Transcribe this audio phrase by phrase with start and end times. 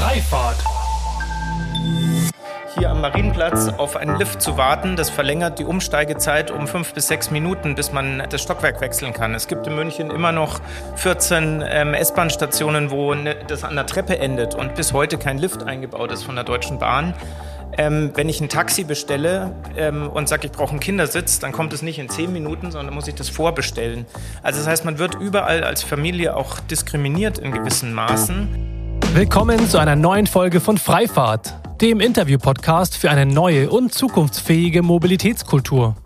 [0.00, 0.56] Freifahrt.
[2.78, 7.08] Hier am Marienplatz auf einen Lift zu warten, das verlängert die Umsteigezeit um fünf bis
[7.08, 9.34] sechs Minuten, bis man das Stockwerk wechseln kann.
[9.34, 10.62] Es gibt in München immer noch
[10.96, 15.64] 14 ähm, S-Bahn-Stationen, wo ne, das an der Treppe endet und bis heute kein Lift
[15.64, 17.12] eingebaut ist von der Deutschen Bahn.
[17.76, 21.74] Ähm, wenn ich ein Taxi bestelle ähm, und sage, ich brauche einen Kindersitz, dann kommt
[21.74, 24.06] es nicht in zehn Minuten, sondern muss ich das vorbestellen.
[24.42, 28.79] Also das heißt, man wird überall als Familie auch diskriminiert in gewissen Maßen.
[29.12, 35.96] Willkommen zu einer neuen Folge von Freifahrt, dem Interview-Podcast für eine neue und zukunftsfähige Mobilitätskultur.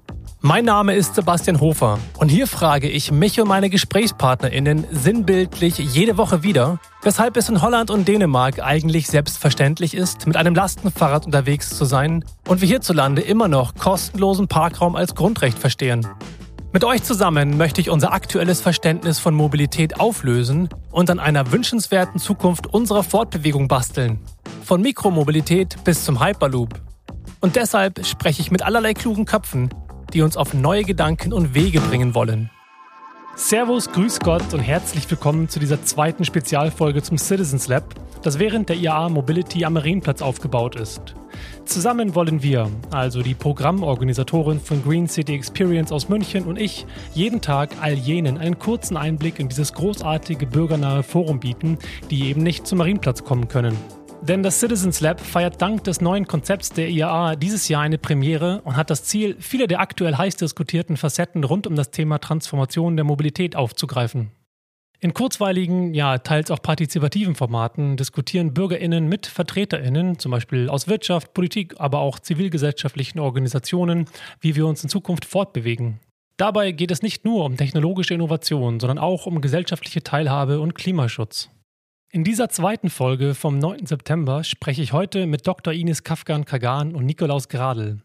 [0.40, 6.16] Mein Name ist Sebastian Hofer und hier frage ich mich und meine GesprächspartnerInnen sinnbildlich jede
[6.16, 11.76] Woche wieder, weshalb es in Holland und Dänemark eigentlich selbstverständlich ist, mit einem Lastenfahrrad unterwegs
[11.76, 16.06] zu sein und wir hierzulande immer noch kostenlosen Parkraum als Grundrecht verstehen.
[16.74, 22.18] Mit euch zusammen möchte ich unser aktuelles Verständnis von Mobilität auflösen und an einer wünschenswerten
[22.18, 24.18] Zukunft unserer Fortbewegung basteln.
[24.64, 26.74] Von Mikromobilität bis zum Hyperloop.
[27.40, 29.72] Und deshalb spreche ich mit allerlei klugen Köpfen,
[30.12, 32.50] die uns auf neue Gedanken und Wege bringen wollen.
[33.36, 37.94] Servus, Grüß Gott und herzlich willkommen zu dieser zweiten Spezialfolge zum Citizens Lab,
[38.24, 41.14] das während der IAA Mobility am Marienplatz aufgebaut ist.
[41.66, 47.42] Zusammen wollen wir, also die Programmorganisatorin von Green City Experience aus München und ich, jeden
[47.42, 51.78] Tag all jenen einen kurzen Einblick in dieses großartige bürgernahe Forum bieten,
[52.10, 53.76] die eben nicht zum Marienplatz kommen können.
[54.22, 58.62] Denn das Citizens Lab feiert dank des neuen Konzepts der IAA dieses Jahr eine Premiere
[58.64, 62.96] und hat das Ziel, viele der aktuell heiß diskutierten Facetten rund um das Thema Transformation
[62.96, 64.30] der Mobilität aufzugreifen.
[65.00, 71.34] In kurzweiligen, ja teils auch partizipativen Formaten diskutieren Bürgerinnen mit Vertreterinnen, zum Beispiel aus Wirtschaft,
[71.34, 74.06] Politik, aber auch zivilgesellschaftlichen Organisationen,
[74.40, 76.00] wie wir uns in Zukunft fortbewegen.
[76.36, 81.50] Dabei geht es nicht nur um technologische Innovation, sondern auch um gesellschaftliche Teilhabe und Klimaschutz.
[82.10, 83.86] In dieser zweiten Folge vom 9.
[83.86, 85.72] September spreche ich heute mit Dr.
[85.72, 88.00] Ines Kafkan-Kagan und Nikolaus Gradl.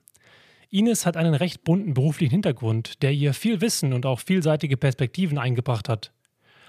[0.69, 5.37] Ines hat einen recht bunten beruflichen Hintergrund, der ihr viel Wissen und auch vielseitige Perspektiven
[5.37, 6.11] eingebracht hat.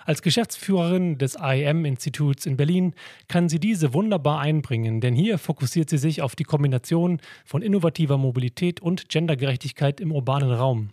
[0.06, 2.94] Als Geschäftsführerin des IM-Instituts in Berlin
[3.28, 8.18] kann sie diese wunderbar einbringen, denn hier fokussiert sie sich auf die Kombination von innovativer
[8.18, 10.90] Mobilität und Gendergerechtigkeit im urbanen Raum.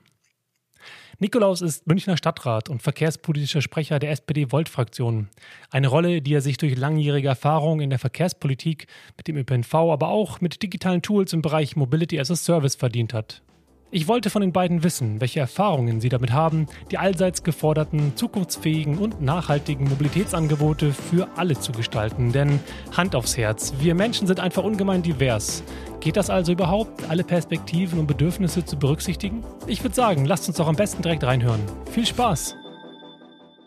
[1.19, 5.29] Nikolaus ist Münchner Stadtrat und verkehrspolitischer Sprecher der SPD-Volt-Fraktion.
[5.71, 8.85] Eine Rolle, die er sich durch langjährige Erfahrung in der Verkehrspolitik,
[9.17, 13.15] mit dem ÖPNV, aber auch mit digitalen Tools im Bereich Mobility as a Service verdient
[13.15, 13.41] hat.
[13.89, 18.97] Ich wollte von den beiden wissen, welche Erfahrungen sie damit haben, die allseits geforderten, zukunftsfähigen
[18.97, 22.33] und nachhaltigen Mobilitätsangebote für alle zu gestalten.
[22.33, 22.59] Denn
[22.97, 25.63] Hand aufs Herz, wir Menschen sind einfach ungemein divers.
[26.01, 29.45] Geht das also überhaupt, alle Perspektiven und Bedürfnisse zu berücksichtigen?
[29.67, 31.61] Ich würde sagen, lasst uns doch am besten direkt reinhören.
[31.89, 32.55] Viel Spaß!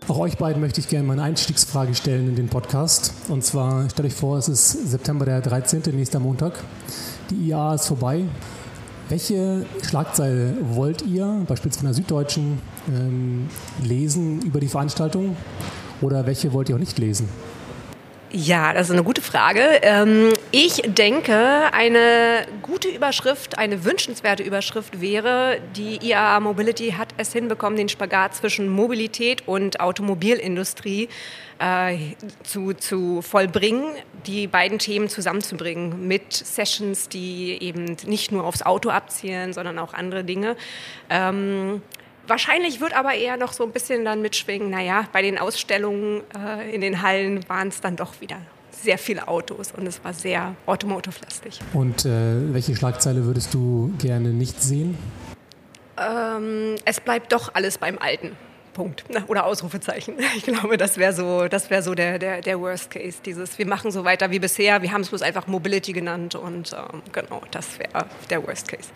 [0.06, 3.14] Auch euch beiden möchte ich gerne meine Einstiegsfrage stellen in den Podcast.
[3.28, 6.62] Und zwar, stellt euch vor, es ist September der 13., nächster Montag.
[7.30, 8.24] Die IA ist vorbei.
[9.10, 13.48] Welche Schlagzeile wollt ihr, beispielsweise von der Süddeutschen, ähm,
[13.82, 15.36] lesen über die Veranstaltung?
[16.00, 17.28] Oder welche wollt ihr auch nicht lesen?
[18.32, 19.62] Ja, das ist eine gute Frage.
[19.82, 21.34] Ähm, ich denke,
[21.72, 28.36] eine gute Überschrift, eine wünschenswerte Überschrift wäre, die IAA Mobility hat es hinbekommen, den Spagat
[28.36, 31.08] zwischen Mobilität und Automobilindustrie
[31.58, 31.98] äh,
[32.44, 33.82] zu, zu vollbringen,
[34.26, 39.94] die beiden Themen zusammenzubringen mit Sessions, die eben nicht nur aufs Auto abzielen, sondern auch
[39.94, 40.56] andere Dinge.
[41.08, 41.82] Ähm,
[42.26, 46.72] Wahrscheinlich wird aber eher noch so ein bisschen dann mitschwingen, naja, bei den Ausstellungen äh,
[46.72, 48.36] in den Hallen waren es dann doch wieder
[48.70, 51.58] sehr viele Autos und es war sehr automotive-lastig.
[51.72, 54.96] Und äh, welche Schlagzeile würdest du gerne nicht sehen?
[55.98, 58.36] Ähm, es bleibt doch alles beim Alten.
[58.72, 59.04] Punkt.
[59.28, 60.14] Oder Ausrufezeichen.
[60.36, 63.18] Ich glaube, das wäre so, das wär so der, der, der Worst Case.
[63.24, 66.72] Dieses, wir machen so weiter wie bisher, wir haben es bloß einfach Mobility genannt und
[66.72, 68.88] ähm, genau, das wäre der Worst Case.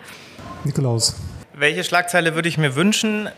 [0.63, 1.15] Nikolaus.
[1.53, 3.29] Welche Schlagzeile würde ich mir wünschen?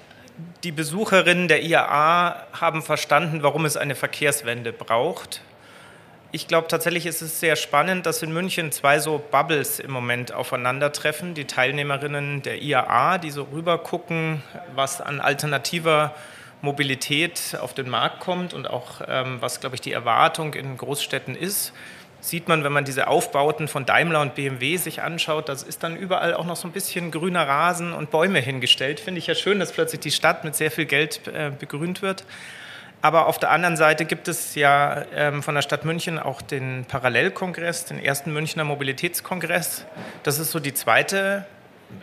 [0.63, 5.41] Die Besucherinnen der IAA haben verstanden, warum es eine Verkehrswende braucht.
[6.33, 10.33] Ich glaube tatsächlich ist es sehr spannend, dass in München zwei so Bubbles im Moment
[10.33, 11.33] aufeinandertreffen.
[11.33, 14.43] Die Teilnehmerinnen der IAA, die so rüber gucken,
[14.75, 16.13] was an alternativer
[16.61, 21.35] Mobilität auf den Markt kommt und auch ähm, was, glaube ich, die Erwartung in Großstädten
[21.35, 21.71] ist
[22.19, 25.95] sieht man, wenn man diese Aufbauten von Daimler und BMW sich anschaut, das ist dann
[25.95, 28.99] überall auch noch so ein bisschen grüner Rasen und Bäume hingestellt.
[28.99, 32.23] Finde ich ja schön, dass plötzlich die Stadt mit sehr viel Geld äh, begrünt wird.
[33.01, 36.85] Aber auf der anderen Seite gibt es ja ähm, von der Stadt München auch den
[36.85, 39.85] Parallelkongress, den ersten Münchner Mobilitätskongress.
[40.23, 41.45] Das ist so die zweite,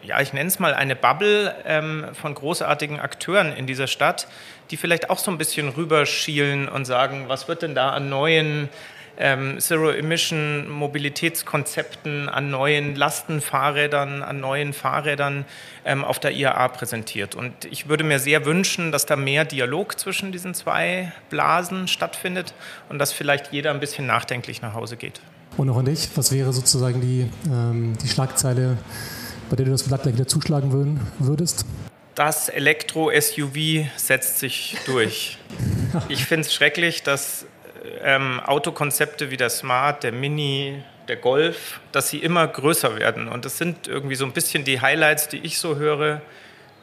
[0.02, 4.29] ja, ich nenne es mal eine Bubble ähm, von großartigen Akteuren in dieser Stadt,
[4.70, 8.69] die vielleicht auch so ein bisschen rüberschielen und sagen, was wird denn da an neuen
[9.19, 15.44] ähm, Zero-Emission-Mobilitätskonzepten an neuen Lastenfahrrädern, an neuen Fahrrädern
[15.84, 17.34] ähm, auf der IAA präsentiert.
[17.34, 22.55] Und ich würde mir sehr wünschen, dass da mehr Dialog zwischen diesen zwei Blasen stattfindet
[22.88, 25.20] und dass vielleicht jeder ein bisschen nachdenklich nach Hause geht.
[25.56, 28.76] Und auch an dich, was wäre sozusagen die, ähm, die Schlagzeile,
[29.49, 31.64] bei der du das Blatt gleich wieder zuschlagen würden, würdest?
[32.14, 35.38] Das Elektro-SUV setzt sich durch.
[36.08, 37.46] ich finde es schrecklich, dass
[38.02, 43.28] ähm, Autokonzepte wie der Smart, der Mini, der Golf, dass sie immer größer werden.
[43.28, 46.22] Und das sind irgendwie so ein bisschen die Highlights, die ich so höre.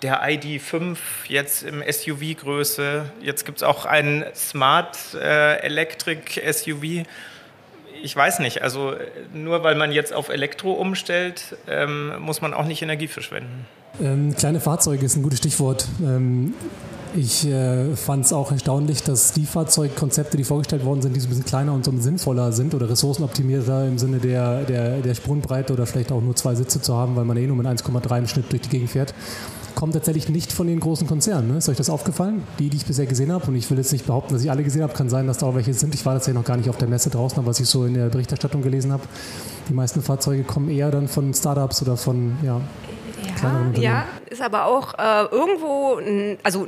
[0.02, 3.06] Der ID5 jetzt im SUV-Größe.
[3.22, 7.06] Jetzt gibt es auch einen Smart äh, Electric SUV.
[8.04, 8.96] Ich weiß nicht, also
[9.32, 13.68] nur weil man jetzt auf Elektro umstellt, ähm, muss man auch nicht Energie verschwenden.
[14.02, 15.88] Ähm, kleine Fahrzeuge ist ein gutes Stichwort.
[16.02, 16.56] Ähm,
[17.16, 21.28] ich äh, fand es auch erstaunlich, dass die Fahrzeugkonzepte, die vorgestellt worden sind, die so
[21.28, 25.74] ein bisschen kleiner und so sinnvoller sind oder ressourcenoptimierter im Sinne der, der, der Sprungbreite
[25.74, 28.28] oder vielleicht auch nur zwei Sitze zu haben, weil man eh nur mit 1,3 im
[28.28, 29.14] Schnitt durch die Gegend fährt,
[29.76, 31.52] kommen tatsächlich nicht von den großen Konzernen.
[31.52, 31.58] Ne?
[31.58, 32.44] Ist euch das aufgefallen?
[32.60, 34.64] Die, die ich bisher gesehen habe, und ich will jetzt nicht behaupten, dass ich alle
[34.64, 35.96] gesehen habe, kann sein, dass da auch welche sind.
[35.96, 37.94] Ich war tatsächlich noch gar nicht auf der Messe draußen, aber was ich so in
[37.94, 39.04] der Berichterstattung gelesen habe,
[39.70, 42.62] die meisten Fahrzeuge kommen eher dann von Startups oder von ja,
[43.42, 46.00] ja, ja, ist aber auch äh, irgendwo,
[46.44, 46.68] also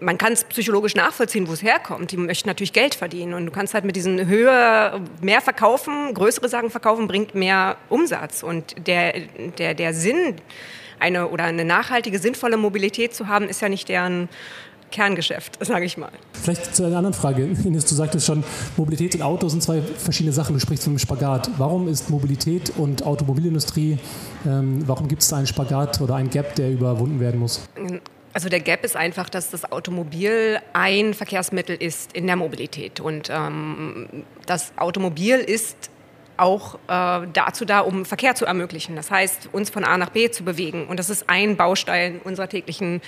[0.00, 2.10] man kann es psychologisch nachvollziehen, wo es herkommt.
[2.10, 6.48] Die möchten natürlich Geld verdienen und du kannst halt mit diesen Höhe mehr verkaufen, größere
[6.48, 8.42] Sachen verkaufen, bringt mehr Umsatz.
[8.42, 9.14] Und der,
[9.58, 10.36] der, der Sinn,
[10.98, 14.28] eine oder eine nachhaltige, sinnvolle Mobilität zu haben, ist ja nicht deren
[14.94, 16.12] Kerngeschäft, sage ich mal.
[16.32, 17.42] Vielleicht zu einer anderen Frage.
[17.64, 18.44] Ines, du sagtest schon,
[18.76, 20.54] Mobilität und Auto sind zwei verschiedene Sachen.
[20.54, 21.50] Du sprichst von einem Spagat.
[21.58, 23.98] Warum ist Mobilität und Automobilindustrie,
[24.46, 27.68] ähm, warum gibt es da einen Spagat oder einen Gap, der überwunden werden muss?
[28.32, 33.00] Also der Gap ist einfach, dass das Automobil ein Verkehrsmittel ist in der Mobilität.
[33.00, 35.90] Und ähm, das Automobil ist
[36.36, 38.96] auch äh, dazu da, um Verkehr zu ermöglichen.
[38.96, 40.86] Das heißt, uns von A nach B zu bewegen.
[40.86, 43.00] Und das ist ein Baustein unserer täglichen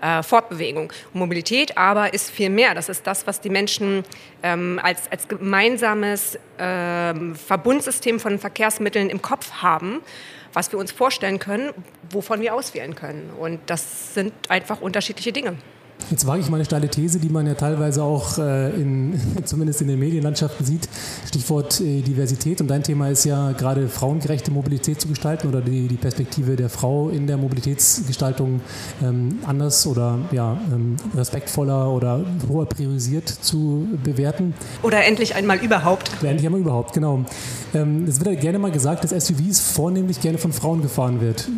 [0.00, 0.92] äh, Fortbewegung.
[1.12, 2.74] Mobilität aber ist viel mehr.
[2.74, 4.04] Das ist das, was die Menschen
[4.42, 10.02] ähm, als, als gemeinsames äh, Verbundsystem von Verkehrsmitteln im Kopf haben
[10.52, 11.70] was wir uns vorstellen können,
[12.08, 13.28] wovon wir auswählen können.
[13.38, 15.58] Und das sind einfach unterschiedliche Dinge.
[16.10, 19.82] Jetzt wage ich mal eine steile These, die man ja teilweise auch äh, in, zumindest
[19.82, 20.88] in den Medienlandschaften sieht.
[21.26, 22.60] Stichwort äh, Diversität.
[22.60, 26.68] Und dein Thema ist ja gerade frauengerechte Mobilität zu gestalten oder die, die Perspektive der
[26.68, 28.60] Frau in der Mobilitätsgestaltung
[29.02, 34.54] ähm, anders oder ja, ähm, respektvoller oder hoher priorisiert zu bewerten.
[34.84, 36.10] Oder endlich einmal überhaupt.
[36.20, 37.24] Oder endlich einmal überhaupt, genau.
[37.74, 41.48] Ähm, es wird ja gerne mal gesagt, dass SUVs vornehmlich gerne von Frauen gefahren wird.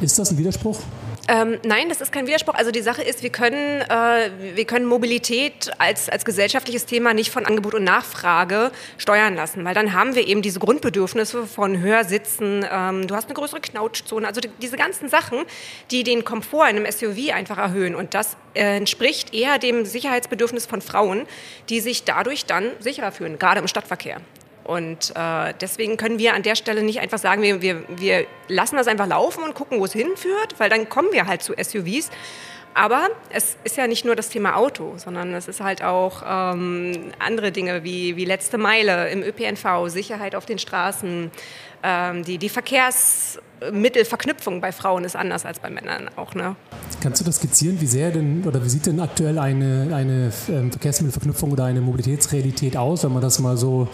[0.00, 0.80] Ist das ein Widerspruch?
[1.28, 2.54] Ähm, nein, das ist kein Widerspruch.
[2.54, 7.30] Also die Sache ist, wir können, äh, wir können Mobilität als, als gesellschaftliches Thema nicht
[7.30, 12.66] von Angebot und Nachfrage steuern lassen, weil dann haben wir eben diese Grundbedürfnisse von Hörsitzen,
[12.68, 15.38] ähm, du hast eine größere Knautschzone, also die, diese ganzen Sachen,
[15.92, 17.94] die den Komfort in einem SUV einfach erhöhen.
[17.94, 21.26] Und das äh, entspricht eher dem Sicherheitsbedürfnis von Frauen,
[21.68, 24.20] die sich dadurch dann sicherer fühlen, gerade im Stadtverkehr.
[24.64, 28.76] Und äh, deswegen können wir an der Stelle nicht einfach sagen, wir, wir, wir lassen
[28.76, 32.10] das einfach laufen und gucken, wo es hinführt, weil dann kommen wir halt zu SUVs.
[32.74, 37.12] Aber es ist ja nicht nur das Thema Auto, sondern es ist halt auch ähm,
[37.18, 41.30] andere Dinge wie, wie letzte Meile im ÖPNV, Sicherheit auf den Straßen,
[41.84, 46.32] die, die Verkehrsmittelverknüpfung bei Frauen ist anders als bei Männern auch.
[46.34, 46.54] Ne?
[47.02, 50.70] Kannst du das skizzieren, wie sehr denn oder wie sieht denn aktuell eine, eine ähm,
[50.70, 53.88] Verkehrsmittelverknüpfung oder eine Mobilitätsrealität aus, wenn man das mal so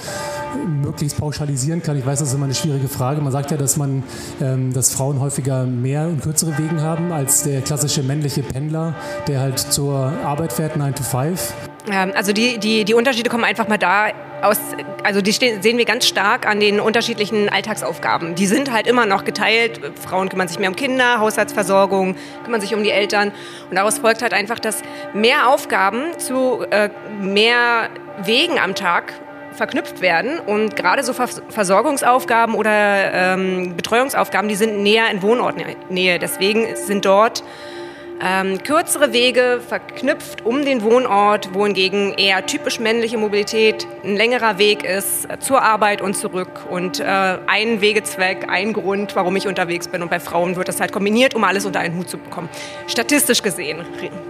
[0.67, 1.97] möglichst pauschalisieren kann?
[1.97, 3.23] Ich weiß, das ist immer eine schwierige Frage.
[3.23, 4.03] Man sagt ja, dass man,
[4.43, 8.95] ähm, dass Frauen häufiger mehr und kürzere Wegen haben als der klassische männliche Pendler,
[9.27, 11.55] der halt zur Arbeit fährt, 9 to 5.
[11.91, 14.09] Ähm, also die, die, die Unterschiede kommen einfach mal da
[14.43, 14.59] aus,
[15.05, 18.35] also die sehen wir ganz stark an den unterschiedlichen Alltagsaufgaben.
[18.35, 19.81] Die sind halt immer noch geteilt.
[20.01, 23.33] Frauen kümmern sich mehr um Kinder, Haushaltsversorgung, kümmern sich um die Eltern.
[23.69, 26.91] Und daraus folgt halt einfach, dass mehr Aufgaben zu äh,
[27.21, 27.89] mehr
[28.23, 29.13] Wegen am Tag
[29.53, 30.39] verknüpft werden.
[30.39, 36.19] Und gerade so Versorgungsaufgaben oder ähm, Betreuungsaufgaben, die sind näher in Wohnortnähe.
[36.19, 37.43] Deswegen sind dort
[38.21, 44.85] ähm, kürzere Wege verknüpft um den Wohnort, wohingegen eher typisch männliche Mobilität ein längerer Weg
[44.85, 49.87] ist äh, zur Arbeit und zurück und äh, ein Wegezweck, ein Grund, warum ich unterwegs
[49.87, 50.03] bin.
[50.03, 52.49] Und bei Frauen wird das halt kombiniert, um alles unter einen Hut zu bekommen.
[52.89, 53.85] Statistisch gesehen.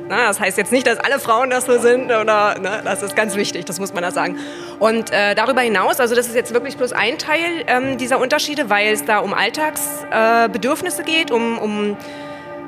[0.08, 3.16] Na, das heißt jetzt nicht, dass alle Frauen das so sind oder ne, das ist
[3.16, 4.36] ganz wichtig, das muss man da sagen.
[4.78, 8.68] Und äh, darüber hinaus, also das ist jetzt wirklich bloß ein Teil ähm, dieser Unterschiede,
[8.68, 11.96] weil es da um Alltagsbedürfnisse äh, geht, um, um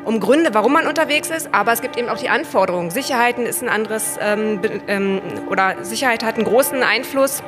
[0.04, 2.90] um Gründe, warum man unterwegs ist, aber es gibt eben auch die Anforderungen.
[2.90, 7.42] Sicherheiten ist ein anderes ähm, ähm, oder Sicherheit hat einen großen Einfluss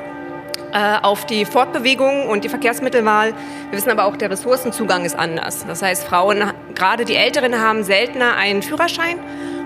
[0.73, 3.35] äh, auf die Fortbewegung und die Verkehrsmittelwahl.
[3.71, 5.67] Wir wissen aber auch, der Ressourcenzugang ist anders.
[5.67, 6.43] Das heißt, Frauen,
[6.75, 9.19] gerade die Älteren, haben seltener einen Führerschein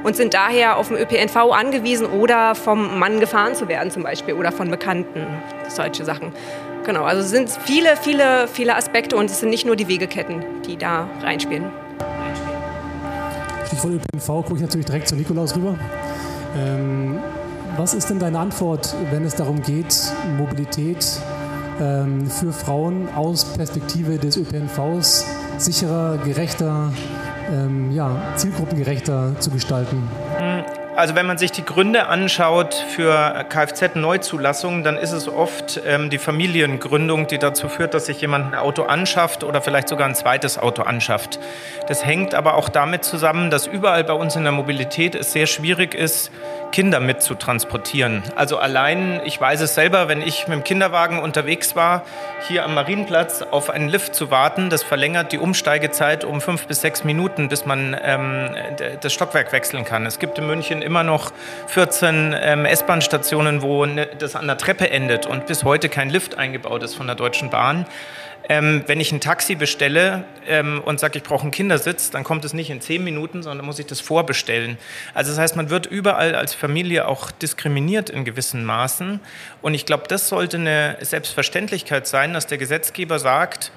[0.05, 4.35] und sind daher auf den ÖPNV angewiesen oder vom Mann gefahren zu werden zum Beispiel
[4.35, 5.27] oder von Bekannten,
[5.69, 6.33] solche Sachen.
[6.85, 10.45] Genau, also es sind viele, viele, viele Aspekte und es sind nicht nur die Wegeketten,
[10.65, 11.86] die da reinspielen.
[13.67, 15.77] Stichwort ÖPNV gucke ich natürlich direkt zu Nikolaus rüber.
[16.57, 17.19] Ähm,
[17.77, 21.07] was ist denn deine Antwort, wenn es darum geht, Mobilität
[21.81, 25.27] ähm, für Frauen aus Perspektive des ÖPNVs
[25.59, 26.93] sicherer, gerechter,
[27.53, 30.03] ähm, ja, zielgruppengerechter zu gestalten?
[30.97, 36.17] Also wenn man sich die Gründe anschaut für Kfz-Neuzulassungen, dann ist es oft ähm, die
[36.17, 40.59] Familiengründung, die dazu führt, dass sich jemand ein Auto anschafft oder vielleicht sogar ein zweites
[40.59, 41.39] Auto anschafft.
[41.87, 45.47] Das hängt aber auch damit zusammen, dass überall bei uns in der Mobilität es sehr
[45.47, 46.31] schwierig ist,
[46.77, 48.23] Kinder mit zu transportieren.
[48.35, 52.03] Also allein, ich weiß es selber, wenn ich mit dem Kinderwagen unterwegs war,
[52.49, 56.83] hier am Marienplatz auf einen Lift zu warten, das verlängert die Umsteigezeit um fünf bis
[56.83, 58.51] sechs Minuten, bis man ähm,
[59.01, 60.05] das Stockwerk wechseln kann.
[60.05, 61.33] Es gibt in München immer noch
[61.69, 66.37] 14 ähm, S-Bahn-Stationen, wo ne, das an der Treppe endet und bis heute kein Lift
[66.37, 67.87] eingebaut ist von der Deutschen Bahn.
[68.49, 72.45] Ähm, wenn ich ein Taxi bestelle ähm, und sage, ich brauche einen Kindersitz, dann kommt
[72.45, 74.79] es nicht in zehn Minuten, sondern muss ich das vorbestellen.
[75.15, 79.19] Also das heißt, man wird überall als Familie auch diskriminiert in gewissen Maßen.
[79.63, 83.73] Und ich glaube, das sollte eine Selbstverständlichkeit sein, dass der Gesetzgeber sagt,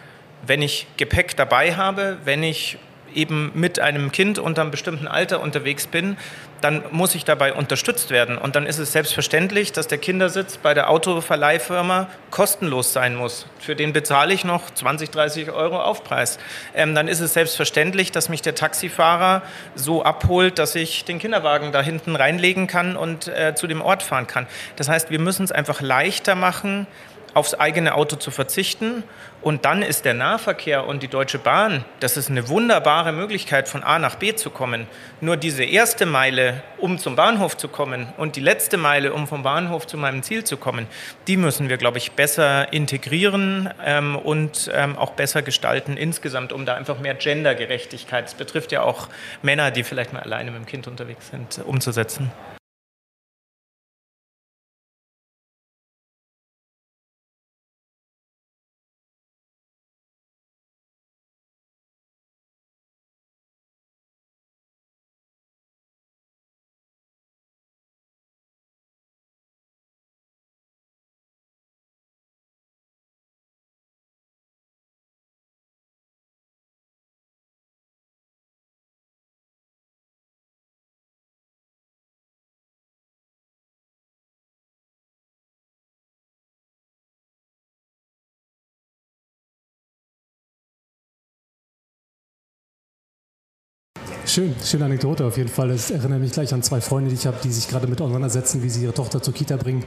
[0.45, 2.77] wenn ich Gepäck dabei habe, wenn ich
[3.15, 6.17] eben mit einem Kind unter einem bestimmten Alter unterwegs bin,
[6.61, 8.37] dann muss ich dabei unterstützt werden.
[8.37, 13.45] Und dann ist es selbstverständlich, dass der Kindersitz bei der Autoverleihfirma kostenlos sein muss.
[13.59, 16.37] Für den bezahle ich noch 20, 30 Euro Aufpreis.
[16.75, 19.41] Ähm, dann ist es selbstverständlich, dass mich der Taxifahrer
[19.75, 24.03] so abholt, dass ich den Kinderwagen da hinten reinlegen kann und äh, zu dem Ort
[24.03, 24.47] fahren kann.
[24.75, 26.87] Das heißt, wir müssen es einfach leichter machen,
[27.33, 29.03] aufs eigene Auto zu verzichten.
[29.41, 33.83] Und dann ist der Nahverkehr und die Deutsche Bahn, das ist eine wunderbare Möglichkeit, von
[33.83, 34.85] A nach B zu kommen.
[35.21, 39.43] Nur diese erste Meile, um zum Bahnhof zu kommen und die letzte Meile, um vom
[39.43, 40.87] Bahnhof zu meinem Ziel zu kommen,
[41.27, 46.65] die müssen wir, glaube ich, besser integrieren ähm, und ähm, auch besser gestalten insgesamt, um
[46.65, 49.07] da einfach mehr Gendergerechtigkeit, das betrifft ja auch
[49.41, 52.29] Männer, die vielleicht mal alleine mit dem Kind unterwegs sind, umzusetzen.
[94.39, 95.69] Schön, schöne Anekdote auf jeden Fall.
[95.69, 98.63] Es erinnert mich gleich an zwei Freunde, die ich habe, die sich gerade mit auseinandersetzen,
[98.63, 99.83] wie sie ihre Tochter zur Kita bringen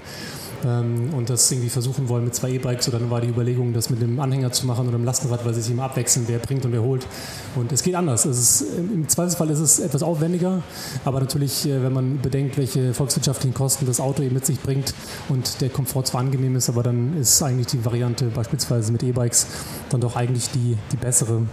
[0.62, 2.86] ähm, und das irgendwie versuchen wollen mit zwei E-Bikes.
[2.88, 5.54] Und dann war die Überlegung, das mit einem Anhänger zu machen oder einem Lastenrad, weil
[5.54, 7.06] sie sich immer abwechseln, wer bringt und wer holt.
[7.54, 8.26] Und es geht anders.
[8.26, 10.62] Es ist, Im Zweifelsfall ist es etwas aufwendiger,
[11.06, 14.92] aber natürlich, äh, wenn man bedenkt, welche volkswirtschaftlichen Kosten das Auto eben mit sich bringt
[15.30, 19.46] und der Komfort zwar angenehm ist, aber dann ist eigentlich die Variante beispielsweise mit E-Bikes
[19.88, 21.46] dann doch eigentlich die, die bessere.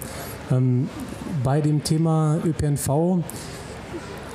[0.51, 0.89] Ähm,
[1.43, 3.23] bei dem Thema ÖPNV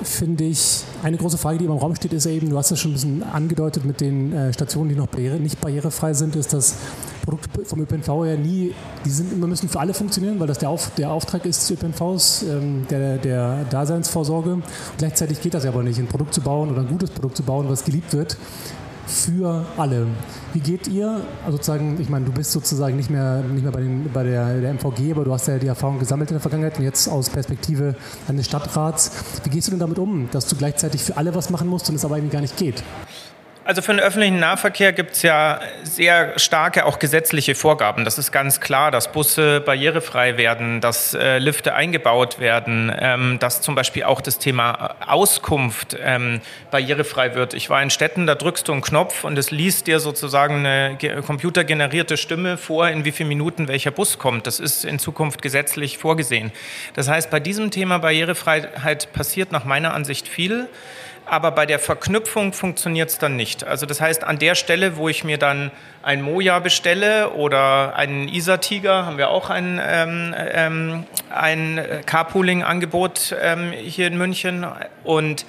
[0.03, 2.91] finde ich, eine große Frage, die im Raum steht, ist eben, du hast es schon
[2.91, 6.75] ein bisschen angedeutet mit den äh, Stationen, die noch barriere, nicht barrierefrei sind, ist, dass
[7.23, 10.69] Produkte vom ÖPNV ja nie, die sind immer müssen für alle funktionieren, weil das der,
[10.69, 14.53] Auf, der Auftrag ist des ÖPNVs, ähm, der, der Daseinsvorsorge.
[14.53, 14.63] Und
[14.97, 17.43] gleichzeitig geht das ja aber nicht, ein Produkt zu bauen oder ein gutes Produkt zu
[17.43, 18.37] bauen, was geliebt wird,
[19.07, 20.07] für alle.
[20.53, 23.81] Wie geht ihr, also sozusagen, ich meine, du bist sozusagen nicht mehr, nicht mehr bei,
[23.81, 26.77] den, bei der, der MVG, aber du hast ja die Erfahrung gesammelt in der Vergangenheit
[26.77, 27.95] und jetzt aus Perspektive
[28.27, 29.11] eines Stadtrats.
[29.43, 31.95] Wie gehst du denn damit um, dass du gleichzeitig für alle was machen musst und
[31.95, 32.83] es aber irgendwie gar nicht geht?
[33.67, 38.05] Also für den öffentlichen Nahverkehr gibt es ja sehr starke auch gesetzliche Vorgaben.
[38.05, 43.61] Das ist ganz klar, dass Busse barrierefrei werden, dass äh, Lifte eingebaut werden, ähm, dass
[43.61, 47.55] zum Beispiel auch das Thema Auskunft ähm, barrierefrei wird.
[47.55, 51.23] Ich war in Städten, da drückst du einen Knopf und es liest dir sozusagen eine
[51.25, 54.45] computergenerierte Stimme vor, in wie vielen Minuten welcher Bus kommt.
[54.45, 56.51] Das ist in Zukunft gesetzlich vorgesehen.
[56.93, 60.69] Das heißt, bei diesem Thema Barrierefreiheit passiert nach meiner Ansicht viel
[61.25, 63.63] aber bei der Verknüpfung funktioniert es dann nicht.
[63.63, 65.71] Also das heißt, an der Stelle, wo ich mir dann
[66.03, 73.71] ein Moja bestelle oder einen Isa-Tiger, haben wir auch ein, ähm, ähm, ein Carpooling-Angebot ähm,
[73.71, 74.65] hier in München
[75.03, 75.45] und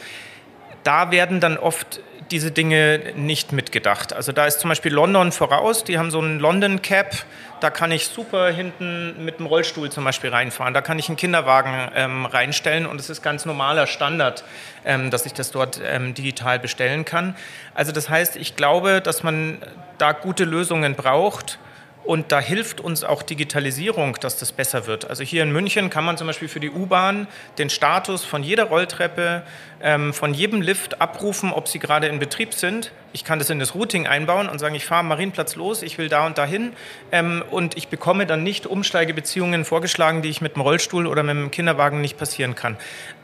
[0.82, 4.12] da werden dann oft diese Dinge nicht mitgedacht.
[4.12, 7.14] Also da ist zum Beispiel London voraus, die haben so einen London Cap,
[7.60, 11.16] da kann ich super hinten mit dem Rollstuhl zum Beispiel reinfahren, da kann ich einen
[11.16, 12.86] Kinderwagen ähm, reinstellen.
[12.86, 14.44] Und es ist ganz normaler Standard,
[14.84, 17.36] ähm, dass ich das dort ähm, digital bestellen kann.
[17.74, 19.58] Also das heißt, ich glaube, dass man
[19.98, 21.58] da gute Lösungen braucht
[22.06, 25.10] und da hilft uns auch Digitalisierung, dass das besser wird.
[25.10, 27.26] Also hier in München kann man zum Beispiel für die U-Bahn
[27.58, 29.42] den Status von jeder Rolltreppe,
[29.82, 32.92] ähm, von jedem Lift abrufen, ob sie gerade in Betrieb sind.
[33.12, 35.98] Ich kann das in das Routing einbauen und sagen, ich fahre am Marienplatz los, ich
[35.98, 36.72] will da und dahin.
[37.12, 41.34] Ähm, und ich bekomme dann nicht Umsteigebeziehungen vorgeschlagen, die ich mit dem Rollstuhl oder mit
[41.34, 42.76] dem Kinderwagen nicht passieren kann.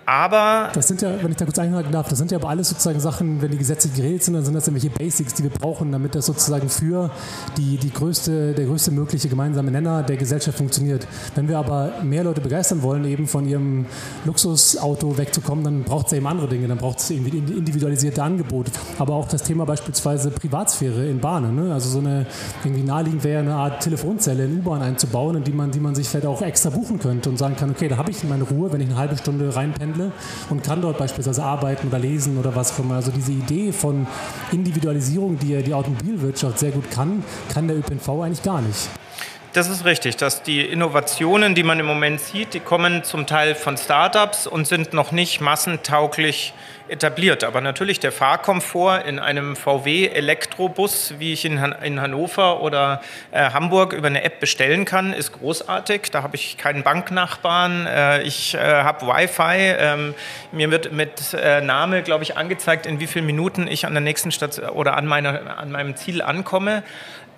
[0.06, 0.70] Aber.
[0.74, 3.00] Das sind ja, wenn ich da kurz einhaken darf, das sind ja aber alles sozusagen
[3.00, 6.14] Sachen, wenn die Gesetze geregelt sind, dann sind das irgendwelche Basics, die wir brauchen, damit
[6.14, 7.10] das sozusagen für
[7.56, 11.06] die, die größte, der größte mögliche gemeinsame Nenner der Gesellschaft funktioniert.
[11.34, 13.86] Wenn wir aber mehr Leute begeistern wollen, eben von ihrem
[14.24, 18.72] Luxusauto wegzukommen, dann braucht es eben andere Dinge, dann braucht es irgendwie individualisierte Angebote.
[18.98, 21.54] Aber auch das Thema beispielsweise Privatsphäre in Bahnen.
[21.54, 21.72] Ne?
[21.72, 22.26] Also so eine,
[22.64, 26.08] irgendwie naheliegend wäre eine Art Telefonzelle in U-Bahn einzubauen, in die man, die man sich
[26.08, 28.80] vielleicht auch extra buchen könnte und sagen kann, okay, da habe ich meine Ruhe, wenn
[28.80, 30.12] ich eine halbe Stunde reinpenne pendle
[30.50, 32.96] und kann dort beispielsweise arbeiten oder lesen oder was auch immer.
[32.96, 34.06] Also diese Idee von
[34.50, 37.22] Individualisierung, die ja die Automobilwirtschaft sehr gut kann,
[37.52, 38.88] kann der ÖPNV eigentlich gar nicht.
[39.52, 43.54] Das ist richtig, dass die Innovationen, die man im Moment sieht, die kommen zum Teil
[43.54, 46.54] von Startups und sind noch nicht massentauglich
[46.88, 47.44] etabliert.
[47.44, 53.02] Aber natürlich der Fahrkomfort in einem VW Elektrobus, wie ich in, Han in Hannover oder
[53.30, 56.10] äh, Hamburg über eine App bestellen kann, ist großartig.
[56.10, 59.74] Da habe ich keinen Banknachbarn, äh, ich äh, habe Wi-Fi.
[59.78, 60.14] Ähm,
[60.50, 64.02] mir wird mit äh, Name, glaube ich, angezeigt, in wie vielen Minuten ich an der
[64.02, 66.82] nächsten Station oder an, meiner, an meinem Ziel ankomme.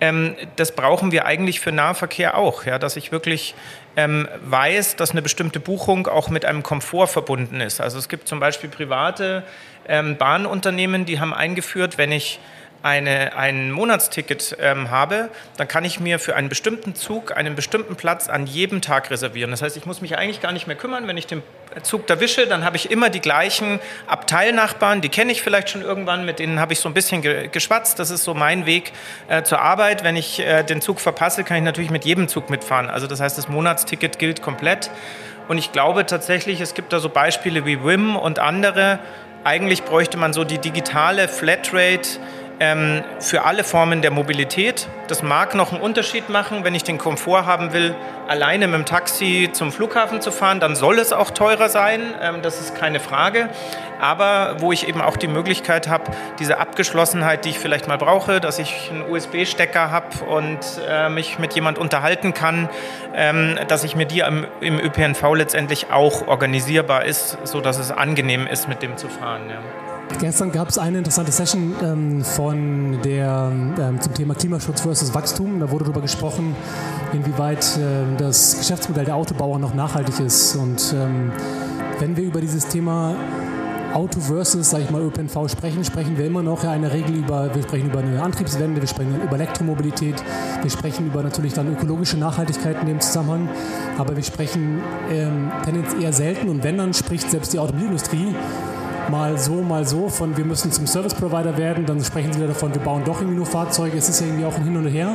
[0.05, 3.55] Ähm, das brauchen wir eigentlich für Nahverkehr auch, ja, dass ich wirklich
[3.95, 7.81] ähm, weiß, dass eine bestimmte Buchung auch mit einem Komfort verbunden ist.
[7.81, 9.43] Also es gibt zum Beispiel private
[9.87, 12.39] ähm, Bahnunternehmen, die haben eingeführt, wenn ich
[12.85, 17.95] eine, ein Monatsticket ähm, habe, dann kann ich mir für einen bestimmten Zug einen bestimmten
[17.95, 19.49] Platz an jedem Tag reservieren.
[19.49, 21.07] Das heißt, ich muss mich eigentlich gar nicht mehr kümmern.
[21.07, 21.41] Wenn ich den
[21.81, 25.81] Zug da wische, dann habe ich immer die gleichen Abteilnachbarn, die kenne ich vielleicht schon
[25.81, 27.97] irgendwann, mit denen habe ich so ein bisschen ge geschwatzt.
[27.97, 28.91] Das ist so mein Weg
[29.29, 30.03] äh, zur Arbeit.
[30.03, 32.91] Wenn ich äh, den Zug verpasse, kann ich natürlich mit jedem Zug mitfahren.
[32.91, 34.91] Also das heißt, das Monatsticket gilt komplett.
[35.47, 38.99] Und ich glaube tatsächlich, es gibt da so Beispiele wie WIM und andere.
[39.43, 42.19] Eigentlich bräuchte man so die digitale Flatrate
[42.59, 44.87] ähm, für alle Formen der Mobilität.
[45.07, 47.95] Das mag noch einen Unterschied machen, wenn ich den Komfort haben will,
[48.27, 52.41] alleine mit dem Taxi zum Flughafen zu fahren, dann soll es auch teurer sein, ähm,
[52.41, 53.49] das ist keine Frage.
[53.99, 58.41] Aber wo ich eben auch die Möglichkeit habe, diese Abgeschlossenheit, die ich vielleicht mal brauche,
[58.41, 62.69] dass ich einen USB-Stecker habe und äh, mich mit jemand unterhalten kann,
[63.15, 68.47] ähm, dass ich mir die im, im ÖPNV letztendlich auch organisierbar ist, sodass es angenehm
[68.47, 69.49] ist, mit dem zu fahren.
[69.49, 69.84] Ja.
[70.19, 75.59] Gestern gab es eine interessante Session ähm, von der, ähm, zum Thema Klimaschutz versus Wachstum.
[75.59, 76.55] Da wurde darüber gesprochen,
[77.11, 80.55] inwieweit äh, das Geschäftsmodell der Autobauer noch nachhaltig ist.
[80.55, 81.31] Und ähm,
[81.99, 83.15] wenn wir über dieses Thema
[83.93, 87.15] Auto versus, sage ich mal, ÖPNV sprechen, sprechen wir immer noch ja in der Regel
[87.15, 90.15] über, wir sprechen über eine Antriebswende, wir sprechen über Elektromobilität,
[90.61, 93.47] wir sprechen über natürlich dann ökologische Nachhaltigkeit in dem Zusammenhang,
[93.97, 98.35] aber wir sprechen ähm, tendenziell eher selten und wenn dann spricht selbst die Automobilindustrie
[99.09, 102.49] mal so, mal so, von wir müssen zum Service Provider werden, dann sprechen sie wieder
[102.49, 104.87] davon, wir bauen doch irgendwie nur Fahrzeuge, es ist ja irgendwie auch ein Hin und
[104.87, 105.13] Her.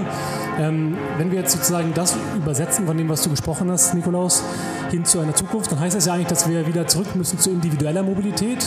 [0.58, 4.42] Ähm, wenn wir jetzt sozusagen das übersetzen von dem, was du gesprochen hast, Nikolaus,
[4.90, 7.50] hin zu einer Zukunft, dann heißt das ja eigentlich, dass wir wieder zurück müssen zu
[7.50, 8.66] individueller Mobilität.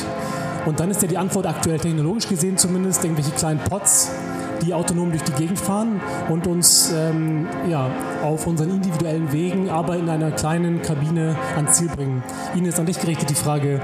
[0.66, 4.10] Und dann ist ja die Antwort aktuell technologisch gesehen zumindest irgendwelche kleinen Pots,
[4.62, 7.90] die autonom durch die Gegend fahren und uns ähm, ja,
[8.24, 12.24] auf unseren individuellen Wegen, aber in einer kleinen Kabine ans Ziel bringen.
[12.56, 13.82] Ihnen ist an dich gerichtet die Frage,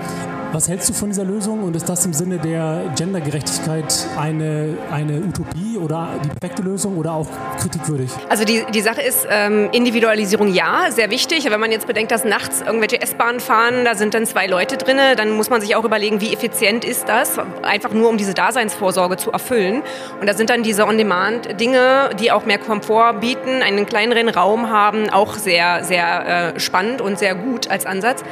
[0.51, 5.19] was hältst du von dieser Lösung und ist das im Sinne der Gendergerechtigkeit eine, eine
[5.19, 7.27] Utopie oder die perfekte Lösung oder auch
[7.59, 8.09] kritikwürdig?
[8.29, 11.49] Also die, die Sache ist, ähm, Individualisierung ja, sehr wichtig.
[11.49, 14.97] Wenn man jetzt bedenkt, dass nachts irgendwelche S-Bahnen fahren, da sind dann zwei Leute drin,
[15.17, 19.17] dann muss man sich auch überlegen, wie effizient ist das, einfach nur um diese Daseinsvorsorge
[19.17, 19.83] zu erfüllen.
[20.19, 25.09] Und da sind dann diese On-Demand-Dinge, die auch mehr Komfort bieten, einen kleineren Raum haben,
[25.09, 28.23] auch sehr, sehr äh, spannend und sehr gut als Ansatz.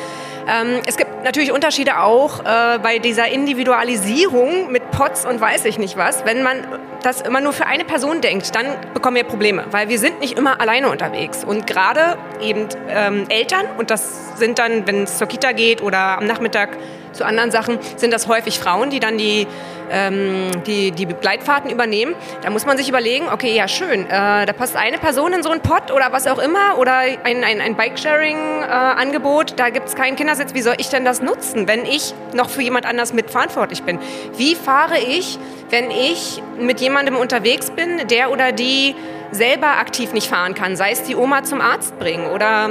[0.47, 5.77] Ähm, es gibt natürlich Unterschiede auch äh, bei dieser Individualisierung mit Pots und weiß ich
[5.77, 6.25] nicht was.
[6.25, 6.65] Wenn man
[7.03, 10.37] das immer nur für eine Person denkt, dann bekommen wir Probleme, weil wir sind nicht
[10.37, 11.43] immer alleine unterwegs.
[11.43, 16.17] Und gerade eben ähm, Eltern, und das sind dann, wenn es zur Kita geht oder
[16.17, 16.77] am Nachmittag
[17.17, 19.47] zu anderen Sachen sind das häufig Frauen, die dann die,
[19.91, 22.15] ähm, die, die Begleitfahrten übernehmen.
[22.41, 25.49] Da muss man sich überlegen, okay, ja schön, äh, da passt eine Person in so
[25.49, 29.95] einen Pott oder was auch immer oder ein, ein, ein Bike-Sharing-Angebot, äh, da gibt es
[29.95, 30.53] keinen Kindersitz.
[30.53, 33.99] Wie soll ich denn das nutzen, wenn ich noch für jemand anders mitverantwortlich bin?
[34.37, 38.95] Wie fahre ich, wenn ich mit jemandem unterwegs bin, der oder die
[39.31, 42.69] selber aktiv nicht fahren kann, sei es die Oma zum Arzt bringen oder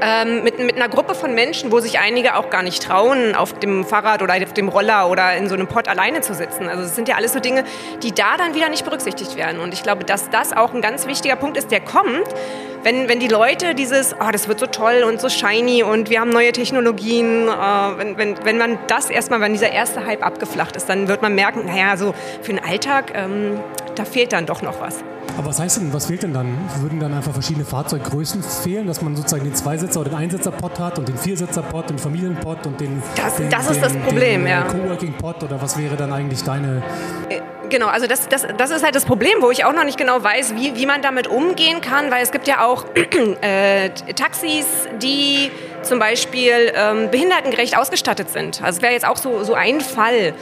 [0.00, 3.58] ähm, mit, mit einer Gruppe von Menschen, wo sich einige auch gar nicht trauen, auf
[3.58, 6.68] dem Fahrrad oder auf dem Roller oder in so einem Pott alleine zu sitzen.
[6.68, 7.64] Also es sind ja alles so Dinge,
[8.02, 9.60] die da dann wieder nicht berücksichtigt werden.
[9.60, 12.28] Und ich glaube, dass das auch ein ganz wichtiger Punkt ist, der kommt,
[12.82, 16.20] wenn, wenn die Leute dieses, oh, das wird so toll und so shiny und wir
[16.20, 17.50] haben neue Technologien, äh,
[17.98, 21.34] wenn, wenn, wenn man das erstmal, wenn dieser erste Hype abgeflacht ist, dann wird man
[21.34, 23.58] merken, naja, so für den Alltag, ähm,
[23.94, 25.02] da fehlt dann doch noch was.
[25.38, 26.58] Aber was heißt denn, was fehlt denn dann?
[26.80, 30.98] Würden dann einfach verschiedene Fahrzeuggrößen fehlen, dass man sozusagen den Zweisitzer oder den Einsitzer-Pod hat
[30.98, 34.62] und den Viersitzer-Pod, den Familien-Pod und den, das, den, das ist das Problem, den, ja.
[34.62, 36.82] Coworking-Pod oder was wäre dann eigentlich deine...
[37.28, 39.96] Äh, genau, also das, das, das ist halt das Problem, wo ich auch noch nicht
[39.96, 42.84] genau weiß, wie, wie man damit umgehen kann, weil es gibt ja auch
[43.40, 44.66] äh, Taxis,
[45.00, 48.60] die zum Beispiel ähm, behindertengerecht ausgestattet sind.
[48.60, 50.34] Also es wäre jetzt auch so, so ein Fall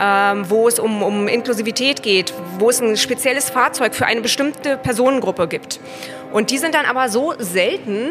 [0.00, 4.76] ähm, wo es um, um Inklusivität geht, wo es ein spezielles Fahrzeug für eine bestimmte
[4.76, 5.80] Personengruppe gibt.
[6.32, 8.10] Und die sind dann aber so selten,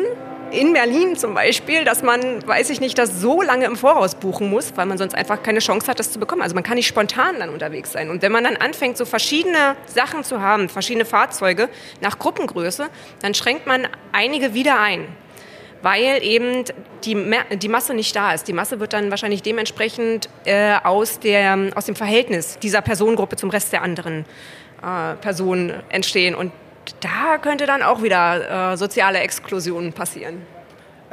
[0.52, 4.50] in Berlin zum Beispiel, dass man, weiß ich nicht, das so lange im Voraus buchen
[4.50, 6.42] muss, weil man sonst einfach keine Chance hat, das zu bekommen.
[6.42, 8.10] Also man kann nicht spontan dann unterwegs sein.
[8.10, 11.70] Und wenn man dann anfängt, so verschiedene Sachen zu haben, verschiedene Fahrzeuge
[12.02, 12.88] nach Gruppengröße,
[13.22, 15.08] dann schränkt man einige wieder ein
[15.86, 16.64] weil eben
[17.04, 17.16] die,
[17.58, 18.48] die Masse nicht da ist.
[18.48, 23.52] Die Masse wird dann wahrscheinlich dementsprechend äh, aus, der, aus dem Verhältnis dieser Personengruppe zum
[23.52, 24.26] Rest der anderen
[24.82, 26.34] äh, Personen entstehen.
[26.34, 26.52] Und
[27.02, 30.42] da könnte dann auch wieder äh, soziale Exklusion passieren.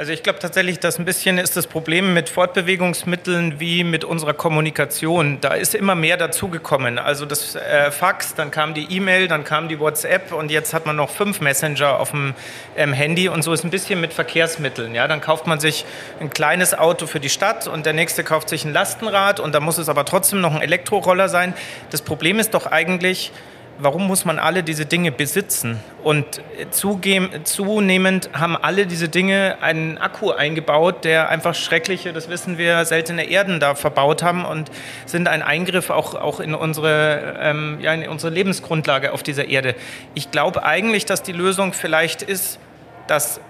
[0.02, 4.34] Also ich glaube tatsächlich, dass ein bisschen ist das Problem mit Fortbewegungsmitteln wie mit unserer
[4.34, 5.38] Kommunikation.
[5.40, 6.98] Da ist immer mehr dazugekommen.
[6.98, 10.86] Also das äh, Fax, dann kam die E-Mail, dann kam die WhatsApp und jetzt hat
[10.86, 12.34] man noch fünf Messenger auf dem
[12.76, 14.92] ähm, Handy und so ist ein bisschen mit Verkehrsmitteln.
[14.92, 15.84] Ja, dann kauft man sich
[16.18, 19.60] ein kleines Auto für die Stadt und der nächste kauft sich ein Lastenrad und da
[19.60, 21.54] muss es aber trotzdem noch ein Elektroroller sein.
[21.90, 23.30] Das Problem ist doch eigentlich,
[23.78, 25.80] warum muss man alle diese Dinge besitzen?
[26.02, 32.84] Und zunehmend haben alle diese Dinge einen Akku eingebaut, der einfach schreckliche, das wissen wir,
[32.84, 34.70] seltene Erden da verbaut haben und
[35.06, 39.74] sind ein Eingriff auch, auch in, unsere, ähm, ja, in unsere Lebensgrundlage auf dieser Erde.
[40.14, 42.58] Ich glaube eigentlich, dass die Lösung vielleicht ist,
[43.06, 43.40] dass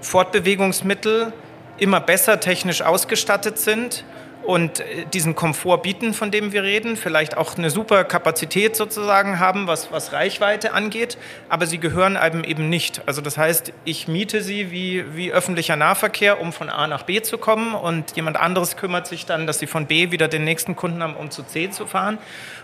[0.00, 1.32] Fortbewegungsmittel
[1.78, 4.04] immer besser technisch ausgestattet sind
[4.44, 9.38] und äh, diesen Komfort bieten, von dem wir reden, vielleicht auch eine super Kapazität sozusagen
[9.38, 13.02] haben, was, was Reichweite angeht, aber sie gehören einem eben nicht.
[13.06, 17.22] Also das heißt, ich miete sie wie, wie öffentlicher Nahverkehr, um von A nach B
[17.22, 20.76] zu kommen und jemand anderes kümmert sich dann, dass sie von B wieder den nächsten
[20.76, 22.18] Kunden haben, um zu C zu fahren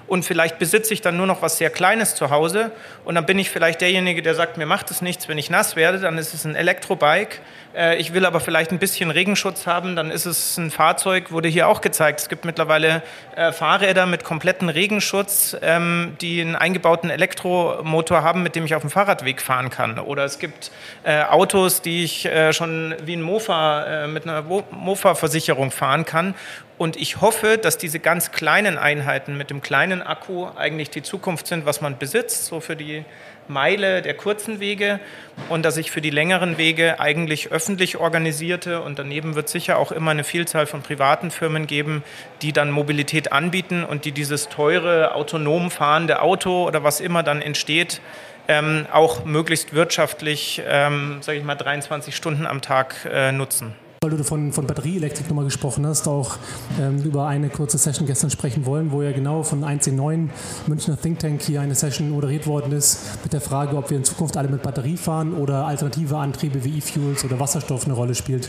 [0.08, 2.72] und vielleicht besitze ich dann nur noch was sehr Kleines zu Hause
[3.04, 5.76] und dann bin ich vielleicht derjenige, der sagt, mir macht es nichts, wenn ich nass
[5.76, 7.38] werde, dann ist es ein Elektrobike.
[7.78, 11.48] Äh, ich will aber vielleicht ein bisschen Regenschutz haben, dann ist es ein Fahrzeug, wurde
[11.48, 12.20] hier auch gezeigt.
[12.20, 13.02] Es gibt mittlerweile
[13.36, 18.82] äh, Fahrräder mit kompletten Regenschutz, ähm, die einen eingebauten Elektromotor haben, mit dem ich auf
[18.82, 19.98] dem Fahrradweg fahren kann.
[19.98, 20.70] Oder es gibt
[21.04, 26.34] äh, Autos, die ich schon wie ein Mofa mit einer Mofa-Versicherung fahren kann
[26.78, 31.48] und ich hoffe, dass diese ganz kleinen Einheiten mit dem kleinen Akku eigentlich die Zukunft
[31.48, 33.04] sind, was man besitzt, so für die
[33.48, 35.00] Meile der kurzen Wege
[35.48, 39.90] und dass ich für die längeren Wege eigentlich öffentlich organisierte und daneben wird sicher auch
[39.90, 42.04] immer eine Vielzahl von privaten Firmen geben,
[42.42, 47.42] die dann Mobilität anbieten und die dieses teure autonom fahrende Auto oder was immer dann
[47.42, 48.00] entsteht,
[48.46, 53.74] ähm, auch möglichst wirtschaftlich, ähm, sage ich mal, 23 Stunden am Tag äh, nutzen.
[54.00, 56.36] Weil du von, von Batterieelektrik nochmal gesprochen hast, auch
[56.80, 60.28] ähm, über eine kurze Session gestern sprechen wollen, wo ja genau von 1C9
[60.68, 64.04] Münchner Think Tank hier eine Session moderiert worden ist mit der Frage, ob wir in
[64.04, 68.48] Zukunft alle mit Batterie fahren oder alternative Antriebe wie E-Fuels oder Wasserstoff eine Rolle spielt.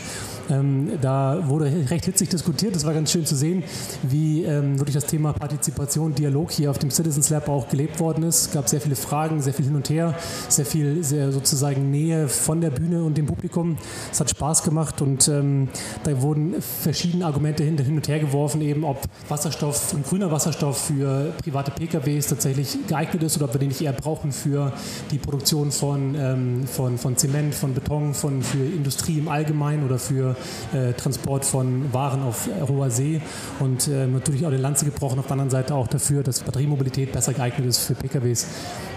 [0.51, 2.75] Ähm, da wurde recht hitzig diskutiert.
[2.75, 3.63] Es war ganz schön zu sehen,
[4.03, 8.23] wie ähm, wirklich das Thema Partizipation, Dialog hier auf dem Citizens Lab auch gelebt worden
[8.23, 8.41] ist.
[8.41, 10.13] Es gab sehr viele Fragen, sehr viel hin und her,
[10.47, 13.79] sehr viel sehr sozusagen Nähe von der Bühne und dem Publikum.
[14.11, 15.69] Es hat Spaß gemacht und äh, ähm,
[16.03, 21.71] da wurden verschiedene Argumente hin, und her geworfen, eben ob Wasserstoff, grüner Wasserstoff für private
[21.71, 24.73] PKWs tatsächlich geeignet ist oder ob wir den nicht eher brauchen für
[25.11, 29.99] die Produktion von, ähm, von, von Zement, von Beton, von, für Industrie im Allgemeinen oder
[29.99, 30.35] für
[30.73, 33.21] äh, Transport von Waren auf hoher See.
[33.59, 37.11] Und äh, natürlich auch die Lanze gebrochen auf der anderen Seite auch dafür, dass Batteriemobilität
[37.11, 38.47] besser geeignet ist für PKWs.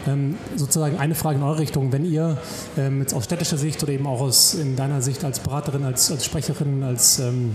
[0.07, 1.93] Ähm, sozusagen eine Frage in eure Richtung.
[1.93, 2.39] Wenn ihr
[2.77, 6.11] ähm, jetzt aus städtischer Sicht oder eben auch aus in deiner Sicht als Beraterin, als,
[6.11, 7.55] als Sprecherin, als ähm,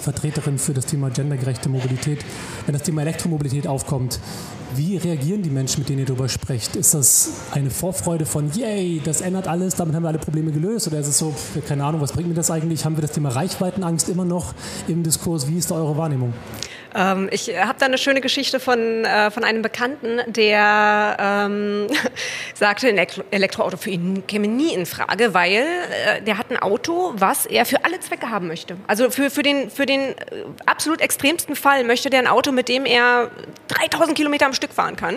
[0.00, 2.24] Vertreterin für das Thema gendergerechte Mobilität.
[2.66, 4.18] Wenn das Thema Elektromobilität aufkommt,
[4.74, 6.74] wie reagieren die Menschen, mit denen ihr darüber sprecht?
[6.74, 10.88] Ist das eine Vorfreude von, yay, das ändert alles, damit haben wir alle Probleme gelöst?
[10.88, 11.32] Oder ist es so,
[11.68, 12.84] keine Ahnung, was bringt mir das eigentlich?
[12.84, 14.54] Haben wir das Thema Reichweitenangst immer noch
[14.88, 15.46] im Diskurs?
[15.46, 16.34] Wie ist da eure Wahrnehmung?
[16.94, 21.86] Ähm, ich habe da eine schöne Geschichte von, äh, von einem Bekannten, der ähm,
[22.54, 25.64] sagte, ein Elektro Elektroauto für ihn käme nie in Frage, weil
[26.06, 28.76] äh, der hat ein Auto, was er für alle Zwecke haben möchte.
[28.86, 30.14] Also für, für, den, für den äh,
[30.66, 33.30] absolut extremsten Fall möchte der ein Auto, mit dem er
[33.68, 35.16] 3000 Kilometer am Stück fahren kann.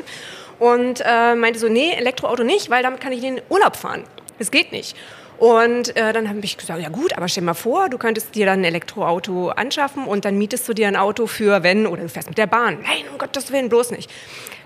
[0.59, 4.03] Und äh, meinte so, nee, Elektroauto nicht, weil damit kann ich in den Urlaub fahren.
[4.39, 4.95] Das geht nicht.
[5.37, 8.45] Und äh, dann habe ich gesagt, ja gut, aber stell mal vor, du könntest dir
[8.45, 12.09] dann ein Elektroauto anschaffen und dann mietest du dir ein Auto für wenn oder du
[12.09, 12.79] fährst mit der Bahn.
[12.83, 14.09] Nein, um Gottes Willen, bloß nicht.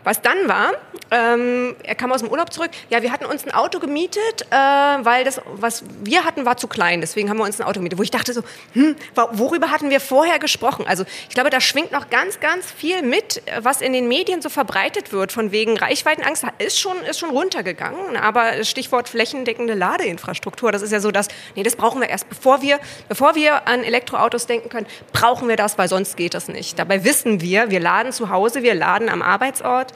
[0.04, 0.72] Was dann war,
[1.12, 4.56] ähm, er kam aus dem Urlaub zurück, ja, wir hatten uns ein Auto gemietet, äh,
[4.56, 7.02] weil das, was wir hatten, war zu klein.
[7.02, 7.98] Deswegen haben wir uns ein Auto gemietet.
[8.00, 8.42] Wo ich dachte so,
[8.74, 8.96] hm,
[9.32, 10.86] worüber hatten wir vorher gesprochen?
[10.88, 14.50] Also ich glaube, da schwingt noch ganz, ganz viel mit, was in den Medien so
[14.50, 18.18] verbreitet wird, von wegen Reichweitenangst, ist schon, ist schon runtergegangen.
[18.18, 22.62] Aber Stichwort flächendeckende Ladeinfrastruktur, das ist ja so, dass, nee, das brauchen wir erst, bevor
[22.62, 26.80] wir, bevor wir an Elektroautos denken können, brauchen wir das, weil sonst geht das nicht.
[26.80, 29.94] Dabei wissen wir, wir laden zu Hause, wir laden am Arbeitsort.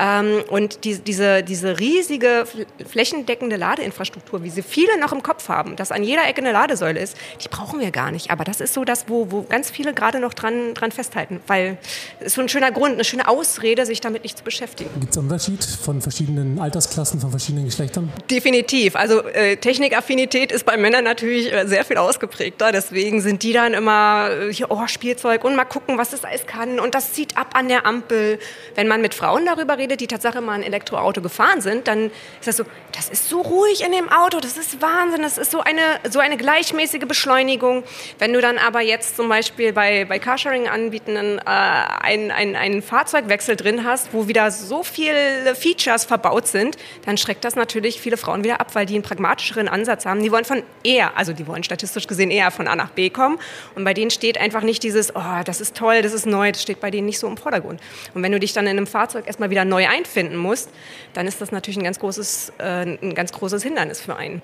[0.00, 2.46] Ähm, und die, diese, diese riesige
[2.88, 6.98] flächendeckende Ladeinfrastruktur, wie sie viele noch im Kopf haben, dass an jeder Ecke eine Ladesäule
[6.98, 8.30] ist, die brauchen wir gar nicht.
[8.30, 11.76] Aber das ist so das, wo, wo ganz viele gerade noch dran, dran festhalten, weil
[12.18, 14.88] es ist so ein schöner Grund, eine schöne Ausrede, sich damit nicht zu beschäftigen.
[14.98, 18.10] Gibt es einen Unterschied von verschiedenen Altersklassen, von verschiedenen Geschlechtern?
[18.30, 18.96] Definitiv.
[18.96, 22.72] Also äh, Technikaffinität ist bei Männern natürlich äh, sehr viel ausgeprägter.
[22.72, 26.80] Deswegen sind die dann immer, äh, oh, Spielzeug und mal gucken, was das alles kann.
[26.80, 28.38] Und das zieht ab an der Ampel.
[28.74, 32.06] Wenn man mit Frauen darüber redet, die Tatsache mal ein Elektroauto gefahren sind, dann
[32.38, 35.50] ist das so, das ist so ruhig in dem Auto, das ist Wahnsinn, das ist
[35.50, 37.84] so eine, so eine gleichmäßige Beschleunigung.
[38.18, 43.56] Wenn du dann aber jetzt zum Beispiel bei, bei Carsharing-Anbietenden äh, einen, einen, einen Fahrzeugwechsel
[43.56, 48.44] drin hast, wo wieder so viele Features verbaut sind, dann schreckt das natürlich viele Frauen
[48.44, 50.22] wieder ab, weil die einen pragmatischeren Ansatz haben.
[50.22, 53.38] Die wollen von eher, also die wollen statistisch gesehen eher von A nach B kommen.
[53.74, 56.62] Und bei denen steht einfach nicht dieses, oh, das ist toll, das ist neu, das
[56.62, 57.80] steht bei denen nicht so im Vordergrund.
[58.14, 60.70] Und wenn du dich dann in einem Fahrzeug erstmal wieder neu einfinden musst,
[61.14, 64.42] dann ist das natürlich ein ganz großes, äh, ein ganz großes Hindernis für einen.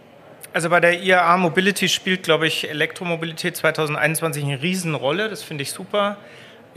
[0.52, 5.28] Also bei der IAA Mobility spielt, glaube ich, Elektromobilität 2021 eine Riesenrolle.
[5.28, 6.16] Das finde ich super.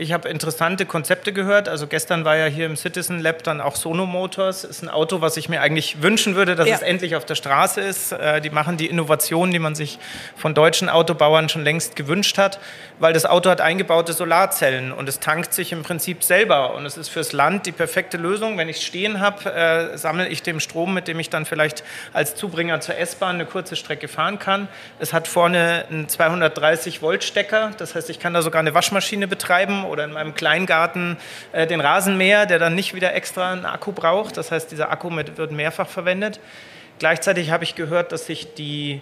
[0.00, 1.68] Ich habe interessante Konzepte gehört.
[1.68, 4.64] Also gestern war ja hier im Citizen Lab dann auch Sono Motors.
[4.64, 6.76] Ist ein Auto, was ich mir eigentlich wünschen würde, dass ja.
[6.76, 8.12] es endlich auf der Straße ist.
[8.12, 9.98] Äh, die machen die Innovationen, die man sich
[10.36, 12.60] von deutschen Autobauern schon längst gewünscht hat,
[12.98, 16.72] weil das Auto hat eingebaute Solarzellen und es tankt sich im Prinzip selber.
[16.76, 18.56] Und es ist fürs Land die perfekte Lösung.
[18.56, 21.84] Wenn ich es stehen habe, äh, sammle ich den Strom, mit dem ich dann vielleicht
[22.14, 24.66] als Zubringer zur S-Bahn eine kurze Strecke fahren kann.
[24.98, 29.28] Es hat vorne einen 230 Volt Stecker, das heißt, ich kann da sogar eine Waschmaschine
[29.28, 31.18] betreiben oder in meinem Kleingarten
[31.52, 34.36] äh, den Rasenmäher, der dann nicht wieder extra einen Akku braucht.
[34.36, 36.40] Das heißt, dieser Akku mit, wird mehrfach verwendet.
[36.98, 39.00] Gleichzeitig habe ich gehört, dass sich die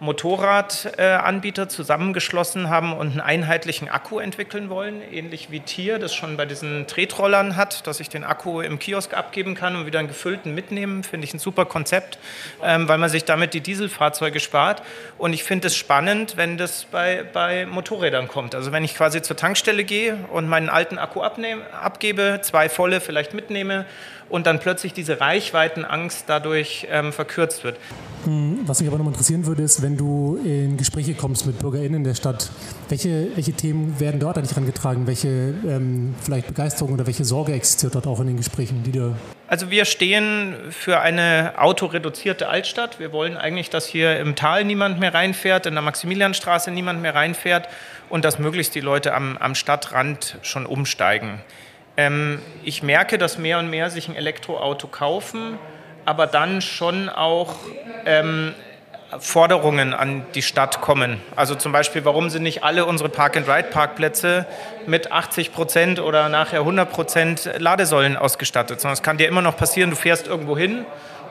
[0.00, 6.46] Motorradanbieter zusammengeschlossen haben und einen einheitlichen Akku entwickeln wollen, ähnlich wie Tier das schon bei
[6.46, 10.54] diesen Tretrollern hat, dass ich den Akku im Kiosk abgeben kann und wieder einen gefüllten
[10.54, 12.18] mitnehmen, finde ich ein super Konzept,
[12.62, 14.82] ähm, weil man sich damit die Dieselfahrzeuge spart.
[15.18, 18.54] Und ich finde es spannend, wenn das bei, bei Motorrädern kommt.
[18.54, 23.00] Also wenn ich quasi zur Tankstelle gehe und meinen alten Akku abnehme, abgebe, zwei volle
[23.00, 23.84] vielleicht mitnehme
[24.30, 27.76] und dann plötzlich diese Reichweitenangst dadurch ähm, verkürzt wird.
[28.24, 32.04] Hm, was mich aber noch interessieren würde, ist, wenn du in Gespräche kommst mit BürgerInnen
[32.04, 32.50] der Stadt,
[32.88, 35.06] welche, welche Themen werden dort eigentlich herangetragen?
[35.06, 39.14] Welche ähm, vielleicht Begeisterung oder welche Sorge existiert dort auch in den Gesprächen, die du
[39.50, 43.00] also wir stehen für eine autoreduzierte Altstadt.
[43.00, 47.16] Wir wollen eigentlich, dass hier im Tal niemand mehr reinfährt, in der Maximilianstraße niemand mehr
[47.16, 47.68] reinfährt
[48.08, 51.40] und dass möglichst die Leute am, am Stadtrand schon umsteigen.
[51.96, 55.58] Ähm, ich merke, dass mehr und mehr sich ein Elektroauto kaufen,
[56.04, 57.56] aber dann schon auch
[58.06, 58.54] ähm,
[59.18, 61.20] Forderungen an die Stadt kommen.
[61.34, 64.46] Also zum Beispiel, warum sind nicht alle unsere Park-and-Ride-Parkplätze
[64.86, 68.80] mit 80 Prozent oder nachher 100 Prozent Ladesäulen ausgestattet?
[68.80, 70.84] Sondern es kann dir immer noch passieren, du fährst irgendwo hin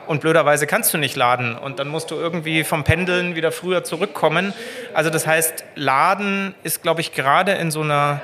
[0.06, 3.82] und blöderweise kannst du nicht laden und dann musst du irgendwie vom Pendeln wieder früher
[3.82, 4.52] zurückkommen.
[4.92, 8.20] Also das heißt, Laden ist, glaube ich, gerade in so einer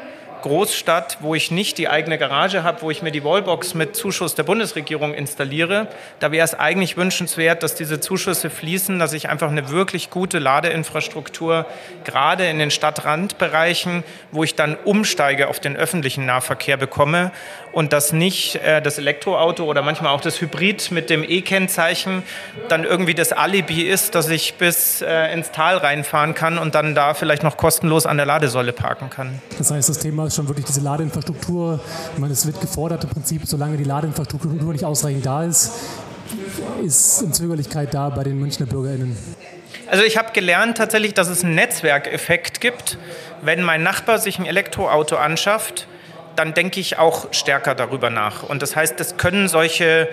[0.46, 4.36] Großstadt, wo ich nicht die eigene Garage habe, wo ich mir die Wallbox mit Zuschuss
[4.36, 5.88] der Bundesregierung installiere,
[6.20, 10.38] da wäre es eigentlich wünschenswert, dass diese Zuschüsse fließen, dass ich einfach eine wirklich gute
[10.38, 11.66] Ladeinfrastruktur
[12.04, 17.32] gerade in den Stadtrandbereichen, wo ich dann umsteige auf den öffentlichen Nahverkehr bekomme
[17.72, 22.22] und dass nicht äh, das Elektroauto oder manchmal auch das Hybrid mit dem E-Kennzeichen
[22.68, 26.94] dann irgendwie das Alibi ist, dass ich bis äh, ins Tal reinfahren kann und dann
[26.94, 29.42] da vielleicht noch kostenlos an der Ladesäule parken kann.
[29.58, 31.80] Das heißt, das Thema schon wirklich diese Ladeinfrastruktur.
[32.12, 35.72] Ich meine, es wird gefordert im Prinzip, solange die Ladeinfrastruktur nicht ausreichend da ist,
[36.84, 39.16] ist eine Zögerlichkeit da bei den Münchner BürgerInnen.
[39.88, 42.98] Also ich habe gelernt tatsächlich, dass es einen Netzwerkeffekt gibt.
[43.42, 45.86] Wenn mein Nachbar sich ein Elektroauto anschafft,
[46.34, 48.42] dann denke ich auch stärker darüber nach.
[48.42, 50.08] Und das heißt, es können solche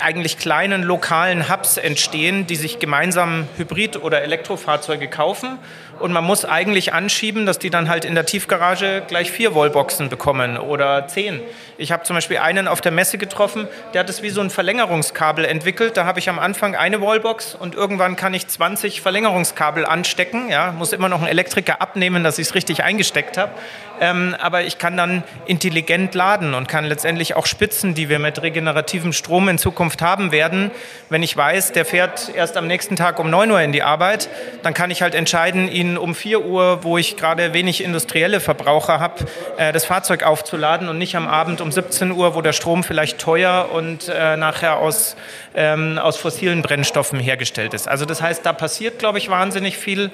[0.00, 5.58] eigentlich kleinen lokalen Hubs entstehen, die sich gemeinsam Hybrid- oder Elektrofahrzeuge kaufen
[6.00, 10.08] und man muss eigentlich anschieben, dass die dann halt in der Tiefgarage gleich vier Wallboxen
[10.08, 11.40] bekommen oder zehn.
[11.78, 14.50] Ich habe zum Beispiel einen auf der Messe getroffen, der hat es wie so ein
[14.50, 15.96] Verlängerungskabel entwickelt.
[15.96, 20.50] Da habe ich am Anfang eine Wallbox und irgendwann kann ich 20 Verlängerungskabel anstecken.
[20.50, 23.52] Ja, muss immer noch einen Elektriker abnehmen, dass ich es richtig eingesteckt habe.
[24.00, 28.40] Ähm, aber ich kann dann intelligent laden und kann letztendlich auch Spitzen, die wir mit
[28.42, 30.70] regenerativem Strom in Zukunft haben werden,
[31.10, 34.30] wenn ich weiß, der fährt erst am nächsten Tag um 9 Uhr in die Arbeit,
[34.62, 39.00] dann kann ich halt entscheiden, ihn um 4 Uhr, wo ich gerade wenig industrielle Verbraucher
[39.00, 39.24] habe,
[39.56, 43.18] äh, das Fahrzeug aufzuladen und nicht am Abend um 17 Uhr, wo der Strom vielleicht
[43.18, 45.16] teuer und äh, nachher aus,
[45.54, 47.88] ähm, aus fossilen Brennstoffen hergestellt ist.
[47.88, 50.10] Also das heißt, da passiert, glaube ich, wahnsinnig viel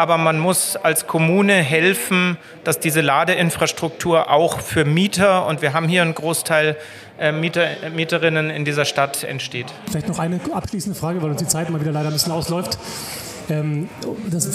[0.00, 5.88] aber man muss als Kommune helfen, dass diese Ladeinfrastruktur auch für Mieter und wir haben
[5.88, 6.76] hier einen Großteil
[7.18, 9.66] äh, Mieter, Mieterinnen in dieser Stadt entsteht.
[9.90, 12.78] Vielleicht noch eine abschließende Frage, weil uns die Zeit mal wieder leider ein bisschen ausläuft.
[13.50, 13.88] Ähm,
[14.30, 14.48] das,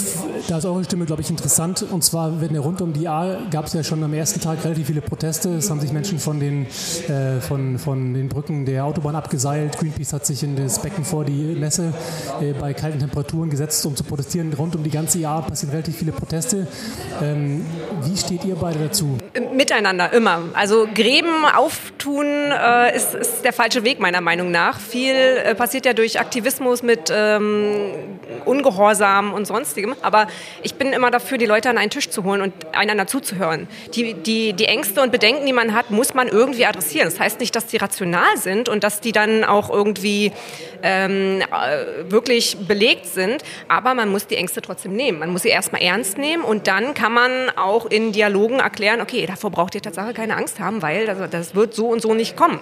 [0.48, 1.84] da ist eure Stimme, glaube ich, interessant.
[1.90, 4.86] Und zwar, wenn rund um die A gab es ja schon am ersten Tag relativ
[4.86, 5.50] viele Proteste.
[5.50, 6.66] Es haben sich Menschen von den,
[7.08, 9.78] äh, von, von den Brücken der Autobahn abgeseilt.
[9.78, 11.92] Greenpeace hat sich in das Becken vor die Messe
[12.40, 14.52] äh, bei kalten Temperaturen gesetzt, um zu protestieren.
[14.54, 16.66] Rund um die ganze Jahr passieren relativ viele Proteste.
[17.22, 17.66] Ähm,
[18.02, 19.18] wie steht ihr beide dazu?
[19.52, 20.40] Miteinander, immer.
[20.54, 24.80] Also Gräben auftun äh, ist, ist, der falsche Weg, meiner Meinung nach.
[24.80, 27.88] Viel äh, passiert ja durch Aktivismus mit ähm,
[28.44, 29.96] Ungehorsam Ungehorsam und sonstigem.
[30.02, 30.28] Aber
[30.62, 33.66] ich bin immer dafür, die Leute an einen Tisch zu holen und einander zuzuhören.
[33.94, 37.08] Die, die, die Ängste und Bedenken, die man hat, muss man irgendwie adressieren.
[37.08, 40.32] Das heißt nicht, dass die rational sind und dass die dann auch irgendwie
[40.82, 45.18] ähm, äh, wirklich belegt sind, aber man muss die Ängste trotzdem nehmen.
[45.18, 49.26] Man muss sie erstmal ernst nehmen und dann kann man auch in Dialogen erklären, okay,
[49.26, 52.36] davor braucht ihr tatsächlich keine Angst haben, weil das, das wird so und so nicht
[52.36, 52.60] kommen.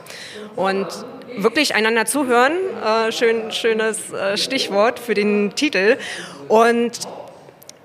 [0.56, 0.86] Und
[1.36, 2.52] wirklich einander zuhören,
[2.84, 5.96] äh, schön, schönes äh, Stichwort für den Titel.
[6.48, 6.92] Und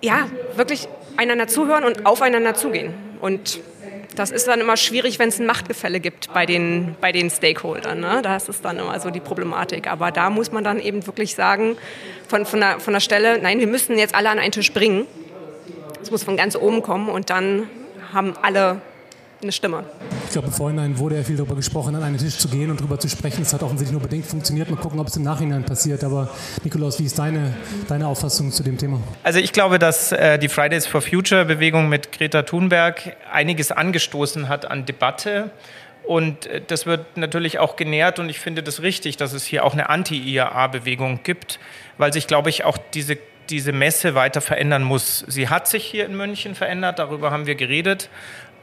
[0.01, 2.93] ja, wirklich einander zuhören und aufeinander zugehen.
[3.21, 3.59] Und
[4.15, 7.99] das ist dann immer schwierig, wenn es ein Machtgefälle gibt bei den, bei den Stakeholdern.
[7.99, 8.21] Ne?
[8.21, 9.87] Das ist dann immer so die Problematik.
[9.87, 11.77] Aber da muss man dann eben wirklich sagen,
[12.27, 15.07] von, von, der, von der Stelle, nein, wir müssen jetzt alle an einen Tisch bringen.
[16.01, 17.69] Es muss von ganz oben kommen und dann
[18.13, 18.81] haben alle
[19.41, 19.83] eine Stimme.
[20.25, 22.79] Ich glaube, im Vorhinein wurde ja viel darüber gesprochen, an einen Tisch zu gehen und
[22.79, 23.41] darüber zu sprechen.
[23.41, 24.69] Es hat offensichtlich nur bedingt funktioniert.
[24.69, 26.03] Mal gucken, ob es im Nachhinein passiert.
[26.03, 26.29] Aber
[26.63, 27.53] Nikolaus, wie ist deine,
[27.87, 28.99] deine Auffassung zu dem Thema?
[29.23, 34.49] Also ich glaube, dass äh, die Fridays for Future Bewegung mit Greta Thunberg einiges angestoßen
[34.49, 35.51] hat an Debatte.
[36.03, 39.63] Und äh, das wird natürlich auch genährt und ich finde das richtig, dass es hier
[39.63, 41.59] auch eine Anti-IAA-Bewegung gibt,
[41.97, 43.17] weil sich, glaube ich, auch diese
[43.49, 45.25] diese Messe weiter verändern muss.
[45.27, 48.09] Sie hat sich hier in München verändert, darüber haben wir geredet.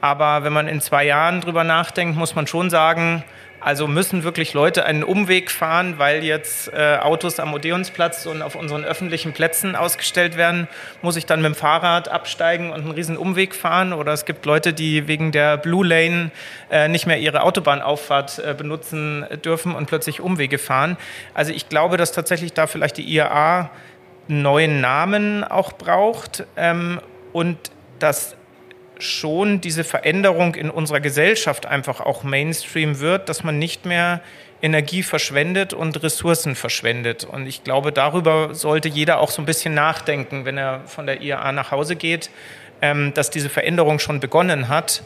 [0.00, 3.24] Aber wenn man in zwei Jahren drüber nachdenkt, muss man schon sagen,
[3.60, 8.54] also müssen wirklich Leute einen Umweg fahren, weil jetzt äh, Autos am Odeonsplatz und auf
[8.54, 10.68] unseren öffentlichen Plätzen ausgestellt werden,
[11.02, 13.92] muss ich dann mit dem Fahrrad absteigen und einen riesen Umweg fahren?
[13.92, 16.30] Oder es gibt Leute, die wegen der Blue Lane
[16.70, 20.96] äh, nicht mehr ihre Autobahnauffahrt äh, benutzen dürfen und plötzlich Umwege fahren.
[21.34, 23.70] Also ich glaube, dass tatsächlich da vielleicht die IAA
[24.28, 27.00] einen neuen Namen auch braucht ähm,
[27.32, 27.56] und
[27.98, 28.36] dass
[28.98, 34.20] schon diese Veränderung in unserer Gesellschaft einfach auch Mainstream wird, dass man nicht mehr
[34.62, 37.24] Energie verschwendet und Ressourcen verschwendet.
[37.24, 41.20] Und ich glaube, darüber sollte jeder auch so ein bisschen nachdenken, wenn er von der
[41.20, 42.30] IAA nach Hause geht,
[42.80, 45.02] ähm, dass diese Veränderung schon begonnen hat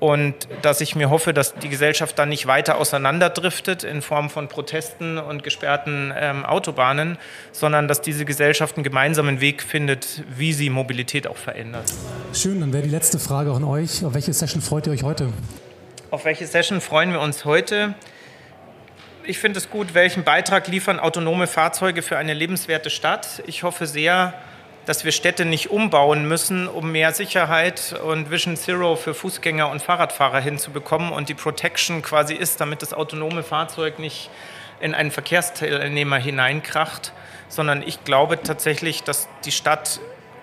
[0.00, 4.48] und dass ich mir hoffe, dass die Gesellschaft dann nicht weiter auseinanderdriftet in Form von
[4.48, 7.18] Protesten und gesperrten ähm, Autobahnen,
[7.52, 11.92] sondern dass diese Gesellschaft einen gemeinsamen Weg findet, wie sie Mobilität auch verändert.
[12.32, 14.04] Schön, dann wäre die letzte Frage auch an euch.
[14.04, 15.28] Auf welche Session freut ihr euch heute?
[16.10, 17.94] Auf welche Session freuen wir uns heute?
[19.24, 23.42] Ich finde es gut, welchen Beitrag liefern autonome Fahrzeuge für eine lebenswerte Stadt.
[23.46, 24.32] Ich hoffe sehr,
[24.86, 29.82] dass wir Städte nicht umbauen müssen, um mehr Sicherheit und Vision Zero für Fußgänger und
[29.82, 31.12] Fahrradfahrer hinzubekommen.
[31.12, 34.30] Und die Protection quasi ist, damit das autonome Fahrzeug nicht
[34.80, 37.12] in einen Verkehrsteilnehmer hineinkracht,
[37.48, 40.00] sondern ich glaube tatsächlich, dass die Stadt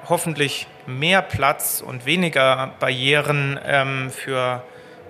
[0.08, 4.64] hoffentlich mehr Platz und weniger Barrieren ähm, für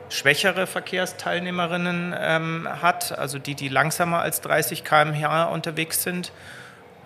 [0.09, 6.31] schwächere Verkehrsteilnehmerinnen ähm, hat, also die, die langsamer als 30 km/h unterwegs sind.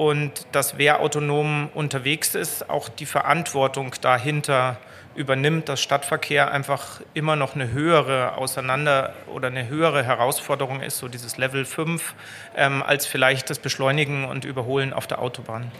[0.02, 4.78] Und dass wer autonom unterwegs ist, auch die Verantwortung dahinter
[5.14, 11.08] übernimmt, dass Stadtverkehr einfach immer noch eine höhere Auseinander- oder eine höhere Herausforderung ist, so
[11.08, 12.16] dieses Level 5,
[12.58, 15.72] ähm, als vielleicht das Beschleunigen und Überholen auf der Autobahn.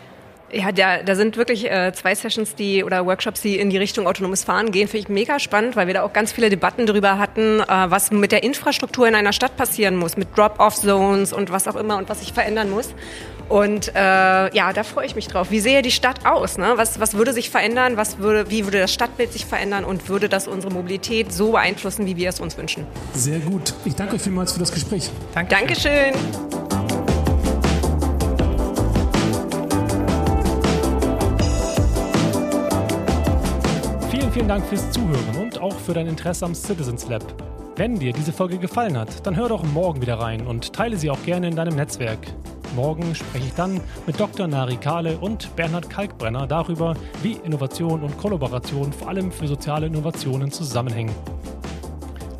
[0.52, 4.06] Ja, da, da sind wirklich äh, zwei Sessions, die oder Workshops, die in die Richtung
[4.06, 7.18] autonomes Fahren gehen, finde ich mega spannend, weil wir da auch ganz viele Debatten darüber
[7.18, 11.68] hatten, äh, was mit der Infrastruktur in einer Stadt passieren muss, mit Drop-off-Zones und was
[11.68, 12.94] auch immer und was sich verändern muss.
[13.52, 15.52] Und äh, ja, da freue ich mich drauf.
[15.52, 16.58] Wie sähe die Stadt aus?
[16.58, 16.72] Ne?
[16.78, 17.98] Was, was würde sich verändern?
[17.98, 19.84] Was würde, wie würde das Stadtbild sich verändern?
[19.84, 22.88] Und würde das unsere Mobilität so beeinflussen, wie wir es uns wünschen?
[23.14, 23.74] Sehr gut.
[23.84, 25.10] Ich danke euch vielmals für das Gespräch.
[25.36, 26.14] Dankeschön.
[26.14, 26.62] Dankeschön.
[34.34, 37.22] vielen Dank fürs Zuhören und auch für dein Interesse am Citizens Lab.
[37.76, 41.10] Wenn dir diese Folge gefallen hat, dann hör doch morgen wieder rein und teile sie
[41.10, 42.20] auch gerne in deinem Netzwerk.
[42.76, 44.48] Morgen spreche ich dann mit Dr.
[44.48, 50.52] Nari Kahle und Bernhard Kalkbrenner darüber, wie Innovation und Kollaboration vor allem für soziale Innovationen
[50.52, 51.14] zusammenhängen.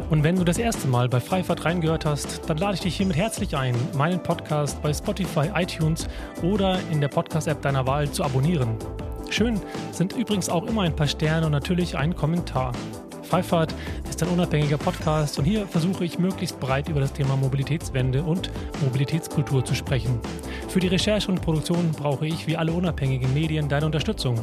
[0.10, 3.16] Und wenn du das erste Mal bei Freifahrt reingehört hast, dann lade ich dich hiermit
[3.16, 6.08] herzlich ein, meinen Podcast bei Spotify, iTunes
[6.44, 8.76] oder in der Podcast-App deiner Wahl zu abonnieren.
[9.30, 9.62] Schön
[9.92, 12.74] sind übrigens auch immer ein paar Sterne und natürlich ein Kommentar.
[13.24, 13.74] Freifahrt
[14.22, 18.52] ist ein unabhängiger Podcast und hier versuche ich möglichst breit über das Thema Mobilitätswende und
[18.84, 20.20] Mobilitätskultur zu sprechen.
[20.68, 24.40] Für die Recherche und Produktion brauche ich wie alle unabhängigen Medien deine Unterstützung.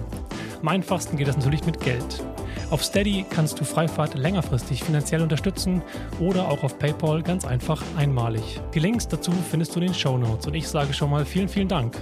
[0.60, 2.24] Am einfachsten geht das natürlich mit Geld.
[2.70, 5.80] Auf Steady kannst du Freifahrt längerfristig finanziell unterstützen
[6.18, 8.60] oder auch auf PayPal ganz einfach einmalig.
[8.74, 11.48] Die Links dazu findest du in den Show Notes und ich sage schon mal vielen,
[11.48, 11.96] vielen Dank.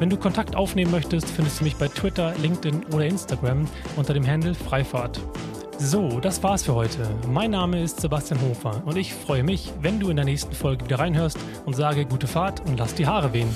[0.00, 4.26] Wenn du Kontakt aufnehmen möchtest, findest du mich bei Twitter, LinkedIn oder Instagram unter dem
[4.26, 5.20] Handle Freifahrt.
[5.78, 7.08] So, das war's für heute.
[7.28, 10.84] Mein Name ist Sebastian Hofer und ich freue mich, wenn du in der nächsten Folge
[10.84, 13.48] wieder reinhörst und sage gute Fahrt und lass die Haare wehen.